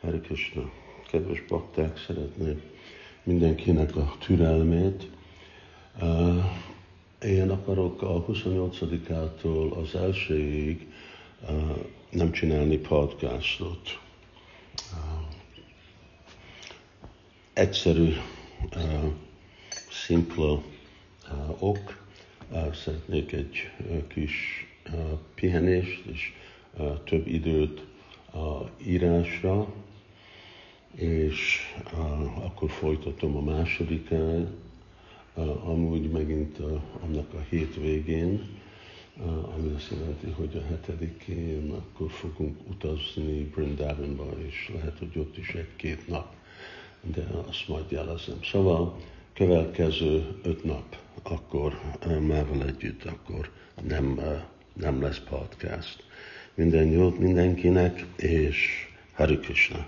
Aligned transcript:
Hare 0.00 0.20
Krishna. 0.20 0.70
Kedves 1.10 1.44
bakták, 1.48 1.98
szeretném 1.98 2.60
mindenkinek 3.22 3.96
a 3.96 4.16
türelmét. 4.18 5.10
Én 7.22 7.50
akarok 7.50 8.02
a 8.02 8.24
28-ától 8.24 9.70
az 9.70 9.94
elsőig 9.94 10.86
nem 12.10 12.32
csinálni 12.32 12.76
podcastot. 12.76 14.00
Egyszerű, 17.52 18.12
szimpla 19.90 20.62
ok. 21.58 22.06
Szeretnék 22.84 23.32
egy 23.32 23.70
kis 24.08 24.66
pihenést 25.34 26.04
és 26.04 26.32
több 27.04 27.26
időt 27.26 27.84
a 28.32 28.70
írásra, 28.86 29.68
és 30.96 31.60
uh, 31.92 32.44
akkor 32.44 32.70
folytatom 32.70 33.36
a 33.36 33.40
másodikán, 33.40 34.54
amúgy 35.64 36.10
megint 36.10 36.58
uh, 36.58 36.80
annak 37.04 37.34
a 37.34 37.40
hétvégén, 37.48 38.48
uh, 39.16 39.54
ami 39.54 39.74
azt 39.74 39.90
jelenti, 39.90 40.26
hogy 40.30 40.56
a 40.56 40.66
hetedikén 40.66 41.72
akkor 41.72 42.10
fogunk 42.10 42.56
utazni 42.68 43.42
Brindavanba, 43.42 44.26
és 44.46 44.70
lehet, 44.74 44.98
hogy 44.98 45.18
ott 45.18 45.36
is 45.36 45.48
egy-két 45.48 46.08
nap, 46.08 46.34
de 47.00 47.26
azt 47.48 47.68
majd 47.68 47.90
jelezem. 47.90 48.42
Szóval 48.42 48.96
következő 49.34 50.38
öt 50.42 50.64
nap, 50.64 50.96
akkor 51.22 51.80
mával 52.20 52.62
együtt, 52.66 53.04
akkor 53.04 53.50
nem, 53.82 54.20
nem 54.72 55.02
lesz 55.02 55.20
podcast. 55.28 56.04
Minden 56.54 56.86
jót 56.86 57.18
mindenkinek, 57.18 58.04
és 58.16 58.88
Hari 59.12 59.38
Krishna. 59.38 59.86